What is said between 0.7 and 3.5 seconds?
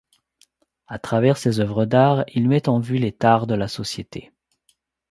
À travers ses œuvres d'art, il met en vue les tares